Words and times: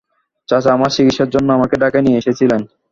চাচা 0.49 0.69
আমার 0.73 0.91
চিকিৎসার 0.95 1.29
জন্যে 1.33 1.51
আমাকে 1.57 1.75
ঢাকায় 1.83 2.03
নিয়ে 2.05 2.19
এসেছিলেন। 2.21 2.61